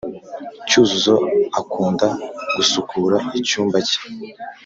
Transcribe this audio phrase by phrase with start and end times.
[0.67, 1.15] cyuzuzo
[1.59, 2.07] akunda
[2.55, 3.99] gusukura icyumba cye